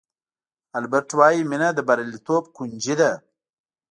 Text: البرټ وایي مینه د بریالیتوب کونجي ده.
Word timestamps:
البرټ 0.79 1.09
وایي 1.19 1.41
مینه 1.49 1.69
د 1.73 1.79
بریالیتوب 1.87 2.43
کونجي 2.57 2.95
ده. 2.99 3.11